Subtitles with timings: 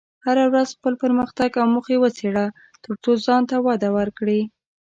[0.25, 2.45] هره ورځ خپل پرمختګ او موخې وڅېړه،
[2.83, 4.41] ترڅو ځان ته وده ورکړې.